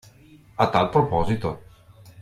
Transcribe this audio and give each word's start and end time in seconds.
A 0.57 0.65
tal 0.73 0.89
proposito 0.89 1.49